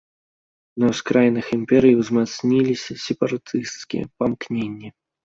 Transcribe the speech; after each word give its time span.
На 0.83 0.87
ўскраінах 0.93 1.45
імперыі 1.57 1.97
ўзмацніліся 1.99 2.91
сепаратысцкія 3.05 4.03
памкненні. 4.23 4.89